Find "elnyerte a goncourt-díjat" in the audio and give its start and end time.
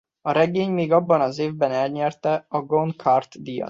1.71-3.59